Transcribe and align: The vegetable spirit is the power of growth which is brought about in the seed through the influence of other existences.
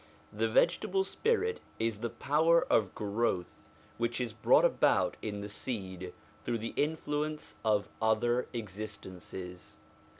The 0.33 0.49
vegetable 0.49 1.03
spirit 1.03 1.59
is 1.77 1.99
the 1.99 2.09
power 2.09 2.63
of 2.71 2.95
growth 2.95 3.51
which 3.99 4.19
is 4.19 4.33
brought 4.33 4.65
about 4.65 5.15
in 5.21 5.41
the 5.41 5.47
seed 5.47 6.11
through 6.43 6.57
the 6.57 6.73
influence 6.75 7.53
of 7.63 7.87
other 8.01 8.47
existences. 8.51 9.77